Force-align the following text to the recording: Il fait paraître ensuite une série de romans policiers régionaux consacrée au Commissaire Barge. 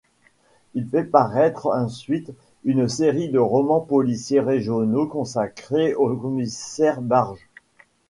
Il 0.73 0.89
fait 0.89 1.03
paraître 1.03 1.67
ensuite 1.67 2.31
une 2.63 2.87
série 2.89 3.29
de 3.29 3.37
romans 3.37 3.81
policiers 3.81 4.39
régionaux 4.39 5.05
consacrée 5.05 5.93
au 5.93 6.15
Commissaire 6.15 7.01
Barge. 7.03 7.47